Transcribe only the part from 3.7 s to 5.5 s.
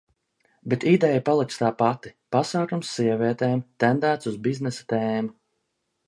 tendēts uz biznesa tēmu.